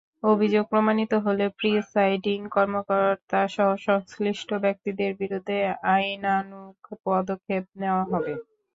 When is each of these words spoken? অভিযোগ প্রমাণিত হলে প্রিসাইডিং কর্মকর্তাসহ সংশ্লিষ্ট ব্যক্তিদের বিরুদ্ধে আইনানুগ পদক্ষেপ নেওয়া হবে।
অভিযোগ 0.23 0.63
প্রমাণিত 0.69 1.13
হলে 1.25 1.45
প্রিসাইডিং 1.57 2.39
কর্মকর্তাসহ 2.55 3.69
সংশ্লিষ্ট 3.87 4.49
ব্যক্তিদের 4.63 5.11
বিরুদ্ধে 5.21 5.57
আইনানুগ 5.91 6.73
পদক্ষেপ 7.05 7.63
নেওয়া 7.81 8.03
হবে। 8.11 8.33